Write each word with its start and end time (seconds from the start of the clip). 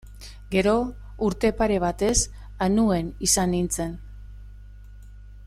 Gero, 0.53 0.71
urte 1.27 1.51
pare 1.59 1.77
batez 1.83 2.15
Anuen 2.69 3.13
izan 3.29 3.55
nintzen. 3.57 3.95